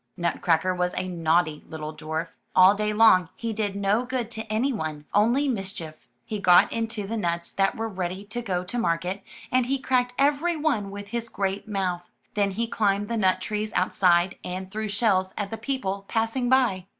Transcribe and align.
Nutcracker 0.17 0.73
was 0.73 0.95
a 0.95 1.07
naughty 1.07 1.63
little 1.69 1.95
dwarf. 1.95 2.29
All 2.55 2.73
day 2.73 2.91
long 2.91 3.29
he 3.35 3.53
did 3.53 3.75
no 3.75 4.03
good 4.03 4.31
to 4.31 4.51
anyone— 4.51 5.05
only 5.13 5.47
mischief. 5.47 6.07
He 6.25 6.39
got 6.39 6.73
into 6.73 7.05
the 7.05 7.17
nuts 7.17 7.51
that 7.51 7.75
were 7.77 7.87
ready 7.87 8.23
to 8.25 8.41
go 8.41 8.63
to 8.63 8.79
market, 8.79 9.21
and 9.51 9.67
he 9.67 9.77
cracked 9.77 10.15
every 10.17 10.55
one 10.55 10.89
with 10.89 11.09
his 11.09 11.29
great 11.29 11.67
mouth. 11.67 12.09
Then 12.33 12.49
he 12.49 12.65
climbed 12.65 13.09
the 13.09 13.15
nut 13.17 13.41
trees 13.41 13.71
outside, 13.75 14.39
and 14.43 14.71
threw 14.71 14.87
shells 14.87 15.33
at 15.37 15.51
the 15.51 15.57
people 15.59 16.03
passing 16.07 16.49
by. 16.49 16.87